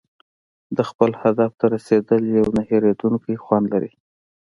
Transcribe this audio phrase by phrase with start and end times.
[0.77, 3.91] د خپل هدف ته رسېدل یو نه هېریدونکی خوند لري.